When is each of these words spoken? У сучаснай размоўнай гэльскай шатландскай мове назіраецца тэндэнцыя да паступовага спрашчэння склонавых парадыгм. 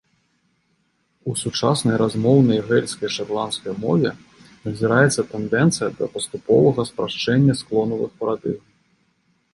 У 1.31 1.33
сучаснай 1.41 1.95
размоўнай 2.03 2.59
гэльскай 2.71 3.09
шатландскай 3.17 3.73
мове 3.85 4.09
назіраецца 4.65 5.27
тэндэнцыя 5.35 5.89
да 6.01 6.05
паступовага 6.17 6.81
спрашчэння 6.93 7.53
склонавых 7.61 8.11
парадыгм. 8.25 8.65